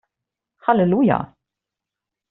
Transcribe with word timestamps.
Halleluja! 0.57 1.19